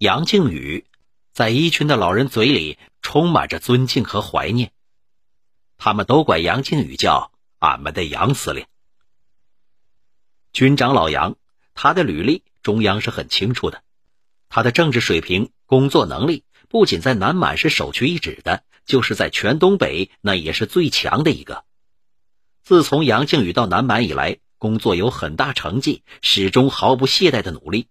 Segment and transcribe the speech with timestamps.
[0.00, 0.86] 杨靖宇，
[1.30, 4.72] 在一群的老人嘴里充满着尊敬和怀念。
[5.76, 8.64] 他们都管杨靖宇叫俺们的杨司令。
[10.54, 11.36] 军长老杨，
[11.74, 13.82] 他的履历中央是很清楚的，
[14.48, 21.66] 他的政治水平、工作能力不仅在南满是首屈一指的，就是在全东北那也是最强的一个。
[22.62, 27.88] 自从杨靖宇到南满以来，工作有很大成绩，始终毫不懈怠的努力，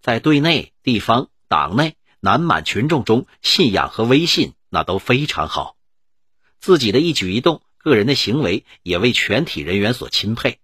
[0.00, 5.76] 在队内、地方、党内、南满群众中信仰和威信那都非常好，
[6.60, 10.60] 自己的一举一动、个人的行为也为全体人员所钦佩。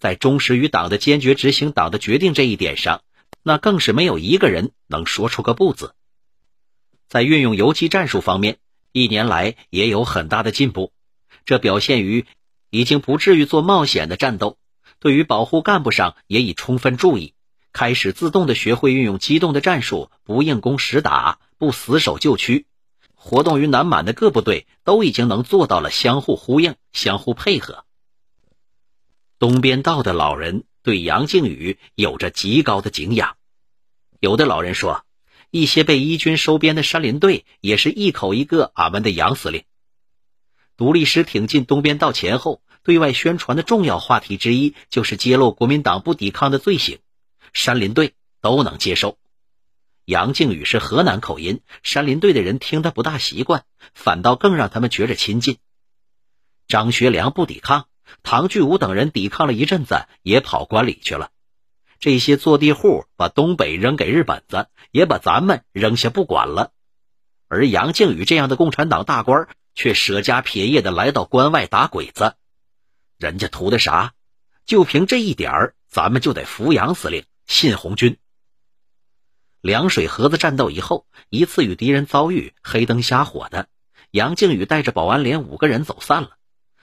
[0.00, 3.02] 在忠实于党的坚决执行党的决定这一点上，
[3.44, 5.94] 那更是没有一个人能说出个不字。
[7.06, 8.58] 在运用游击战术方面，
[8.90, 10.92] 一年来也有很大的进步，
[11.44, 12.26] 这表现于
[12.70, 14.58] 已经不至于做冒险的战斗，
[14.98, 17.34] 对于保护干部上也已充分注意，
[17.76, 22.64] 开始自动的学会运用机动的战术，不硬攻实打，不死守旧区，
[23.14, 27.84] 活动于南满的各部队都已经能做到了相互呼应、相互配合。
[29.38, 33.36] 东边道的老人对杨靖宇有着极高的敬仰，
[34.20, 35.04] 有的老人说，
[35.50, 39.64] 一些被一军收编的山林队也是一口一个俺们的杨司令。
[40.78, 47.00] 独立师挺进东边道前后，对外宣传的重要话题之一就是揭露国民党不抵抗的罪行，
[47.52, 49.18] 山林队都能接受。
[50.04, 55.58] 杨靖宇是河南口音，山林队的人听他不大习惯，反倒更让他们觉着亲近。
[56.68, 57.86] 张学良不抵抗。
[58.22, 61.32] 唐巨武等人抵抗了一阵子，也跑关里去了。
[61.98, 66.70] 这些坐地户把东北扔给日本子，也把咱们扔下不管了。
[67.48, 72.36] 而杨靖宇这样的共产党大官，却舍家撇业的来到关外打鬼子。
[73.18, 74.14] 人家图的啥？
[74.66, 78.18] 就凭这一点儿，咱们就得服杨司令，信红军。
[79.60, 83.68] 凉水河子战斗以后，一次与敌人遭遇，黑灯瞎火的，
[84.10, 86.36] 杨靖宇带着保安连五个人走散了。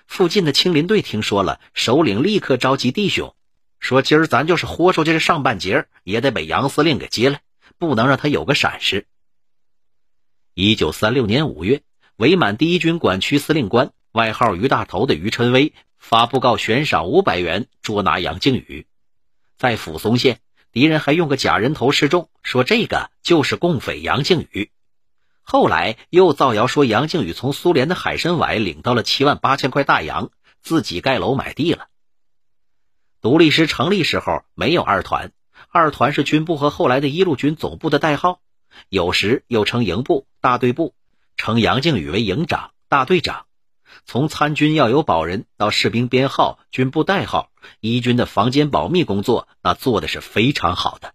[0.06, 3.36] 附近的青林队听说了，首领立刻召集弟兄，
[3.80, 7.42] 说：“今儿咱就是豁出去这上半截，也得把杨司令给接来，
[7.78, 9.08] 不能让他有个闪失。”
[10.54, 11.84] 一九三六年五月，
[12.18, 18.86] 伪满第一军管区司令官，外号于大头的于晨威发布告悬赏五百元捉拿杨靖宇。
[19.58, 20.42] 在抚松县，
[20.74, 24.72] 敌人还用个假人头示众，说这个就是共匪杨靖宇。
[25.44, 30.32] 后来又造谣说杨靖宇从苏联的海参崴领到了七万八千块大洋，
[30.64, 31.90] 自己盖楼买地了。
[33.22, 35.32] 独立师成立时候没有二团，
[35.70, 38.42] 二团是军部和后来的一路军总部的代号，
[38.90, 40.96] 有时又称营部、大队部，
[41.38, 43.46] 称杨靖宇为营长、大队长。
[44.06, 51.14] 从参军要有保人到士兵编号、军部代号，一军的房间保密工作那做的是非常好的，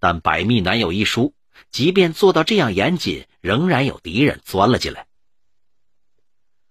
[0.00, 1.34] 但百密难有一疏。
[1.70, 5.06] 即便做到这样严谨，仍然有敌人钻了进来。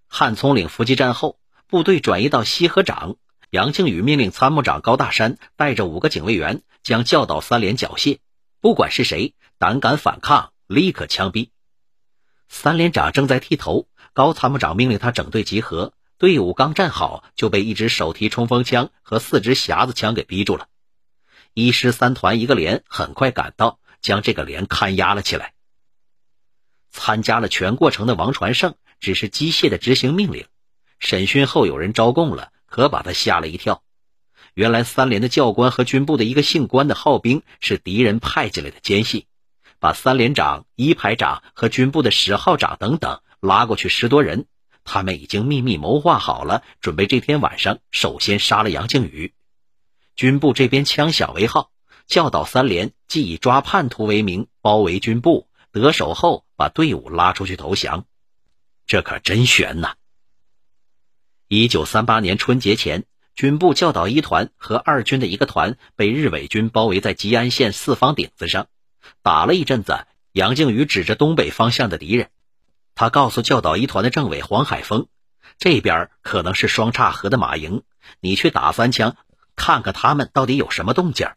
[0.08, 3.16] 汉葱岭伏击战后，部队转移到西河掌，
[3.50, 8.20] 杨靖宇命令参谋长高大山带着五个警卫员将教导三连缴械，
[8.60, 11.51] 不管是谁胆敢反抗，立刻枪毙。
[12.54, 20.68] 三连长正在剃头，高参谋长命令他整队集合，队伍刚站好，就被一支手提冲锋枪和四支匣子枪给逼住了。
[21.54, 23.80] 一师三团一个连很快赶到。
[24.02, 25.54] 将这个连看押了起来。
[26.90, 30.48] 参加了全过程的王传胜只是机械的执行命令。
[30.98, 33.84] 审讯后有人招供了，可把他吓了一跳。
[34.56, 39.28] 原来三连的教官和军部的一个姓关的号兵是敌人派进来的奸细，
[39.82, 44.46] 把三连长、一排长和军部的十号长等等拉过去十多人。
[44.84, 49.34] 他们已经秘密谋划好了，准备这天晚上首先杀了杨靖宇。
[50.16, 51.72] 军部这边枪响为号。
[52.08, 58.06] 教导三连即以抓叛徒为名包围军部，得手后把队伍拉出去投降，
[58.86, 59.96] 这可真悬呐！
[61.48, 68.68] 一九三八年春节前，军部教导一团和二军的一个团被日伪军包围在吉安县四方顶子上，
[69.22, 70.06] 打了一阵子。
[70.34, 72.30] 杨靖宇指着东北方向的敌人，
[72.96, 75.08] 他告诉教导一团的政委黄海峰
[75.60, 77.84] ：“这边可能是双岔河的马营，
[78.22, 79.18] 你去打三枪，
[79.58, 81.28] 看看他们到底有什么动静。”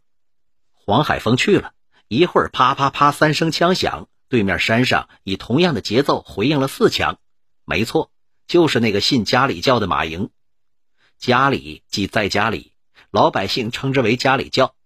[0.72, 1.72] 黄海峰去了
[2.06, 7.18] 一会儿，啪啪啪三声枪响，对面山上以同样的节奏回应了四枪。
[7.64, 8.12] 没错，
[8.46, 10.30] 就是那个信家里教的马营。
[11.18, 12.74] 家里即在家里，
[13.10, 14.76] 老百姓称之为家里教。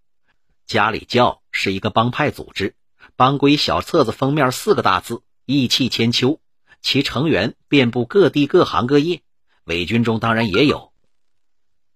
[0.65, 2.75] 家里教是一个帮派组织，
[3.19, 6.39] 帮规小册子封面四个大字：义气千秋。
[6.81, 9.23] 其成员遍布各地各行各业，
[9.65, 10.93] 伪军中当然也有。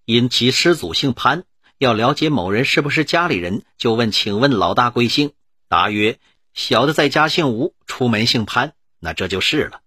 [0.04, 1.44] 因其师祖姓潘。
[1.78, 5.32] 要了解某人是不是家里人，就问：“请问老大贵姓？”
[5.66, 6.18] 答曰
[6.52, 9.80] ：“小的在家姓吴，出门姓潘，那这就是了。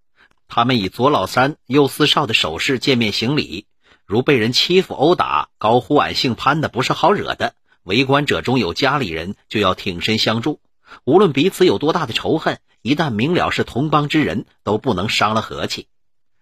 [0.47, 3.67] 他们以左老三右四少的手势见面行礼，
[4.07, 7.53] 如被人欺负殴打，高呼俺姓潘的不是好惹的。
[7.83, 10.59] 围观者中有家里人，就要挺身相助。
[11.03, 15.87] 无论彼此有多大的仇恨，一旦明了是同帮之人，都不能伤了和气。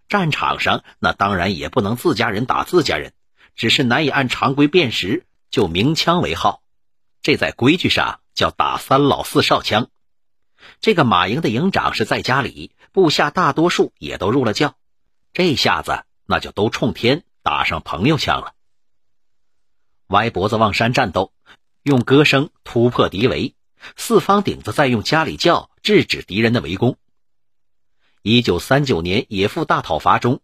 [0.08, 3.14] 战场上那当然也不能自家人打自家人，
[3.56, 6.62] 只是难以按常规辨识，就鸣枪为号。
[7.22, 9.90] 这在规矩上叫打三老四少枪。
[10.80, 14.76] 这个马营的营长是在家里，部下大多数也都入了教。
[15.34, 18.54] 这下子那就都冲天打上朋友枪了。
[20.08, 21.34] 歪脖子望山战斗，
[21.82, 23.55] 用歌声突破敌围；
[23.96, 26.98] 四方顶子在用家里教制止敌人的围攻。
[28.22, 30.42] 一九三九年野夫大讨伐中，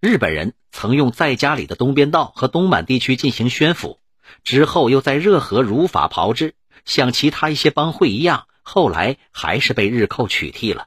[0.00, 3.98] 日本人曾用在家里的东边道和东满地区进行宣抚，
[4.44, 6.54] 之后又在热河如法炮制，
[6.84, 8.46] 像其他一些帮会一样。
[8.62, 10.86] 后来还是被日寇取缔了，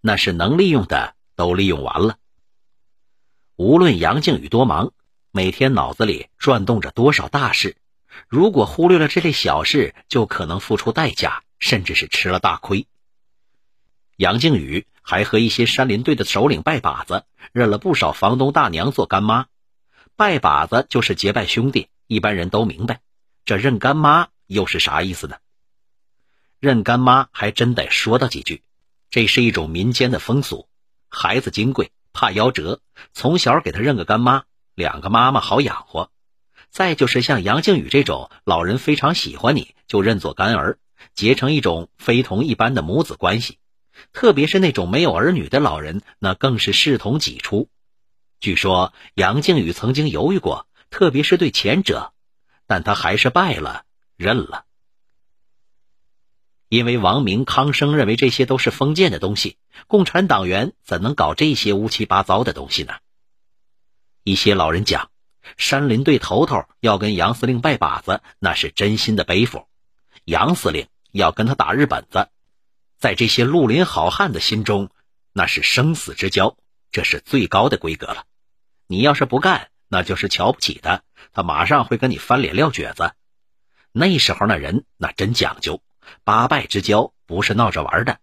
[0.00, 2.18] 那是能利用的都利用完了。
[3.56, 4.92] 无论杨靖宇多忙，
[5.30, 7.76] 每天脑子里转动着多少大事，
[8.28, 12.86] 如果忽略了这类小事，就可能付出代价，甚至是吃了大亏。
[14.16, 19.46] 杨靖宇还和一些山林队的首领拜把子，认了不少房东大娘做干妈。
[20.16, 23.00] 拜把子就是结拜兄弟，一般人都明白，
[23.44, 25.36] 这认干妈又是啥意思呢？
[26.58, 28.62] 认干妈还真得说道几句，
[29.10, 30.68] 这是一种民间的风俗。
[31.08, 32.80] 孩子金贵，怕夭折，
[33.12, 36.10] 从小给他认个干妈，两个妈妈好养活。
[36.70, 40.78] 再就是像杨靖宇这种老人非常喜欢你，就认作干儿，
[41.14, 43.58] 结成一种非同一般的母子关系。
[44.12, 47.70] 特别是那种没有儿女的老人，那更是视同己出。
[48.40, 52.12] 据说杨靖宇曾经犹豫过，特别是对前者，
[52.66, 53.84] 但他还是败了，
[54.16, 54.64] 认了。
[56.68, 62.94] 因为王明、康生认为这些都是封建的东西，共产党员怎能搞这些乌七八糟的东西呢？
[64.24, 65.10] 一些老人讲，
[65.56, 69.66] 山林队头头要跟杨司令拜把子，那是真心的背负；
[70.24, 72.28] 杨司令要跟他打日本子，
[72.98, 74.90] 在这些绿林好汉的心中，
[75.32, 76.56] 那是生死之交，
[76.90, 78.24] 这是最高的规格了。
[78.86, 81.02] 你要是不干，那就是瞧不起他，
[81.32, 83.12] 他马上会跟你翻脸撂蹶子。
[83.92, 85.82] 那时候那人那真讲究。
[86.22, 88.20] 八拜之交不是闹着玩的，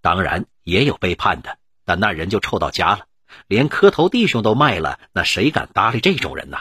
[0.00, 3.06] 当然也有背叛的，但那人就臭到家了，
[3.46, 6.58] 连磕头弟兄都卖了，那谁敢搭理这种人呢？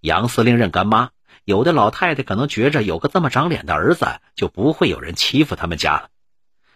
[0.00, 1.10] 杨司令认干妈，
[1.44, 6.10] 有的老太太可能觉着有个这么长脸的儿子，就不会有人欺负他们家了。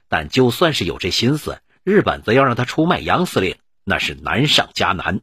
[0.08, 5.20] 但就算是有这心思，日本子要让他出卖杨司令，那是难上加难。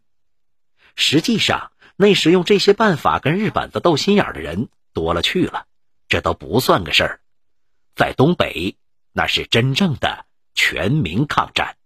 [0.95, 5.65] 实际上，那时用这些办法跟日本子斗心眼的人多了去了。
[6.09, 7.19] 这都不算个事儿，
[7.95, 8.77] 在东北，
[9.12, 11.76] 那是真正的全民抗战。